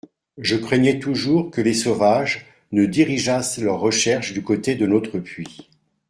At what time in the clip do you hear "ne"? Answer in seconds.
2.71-2.87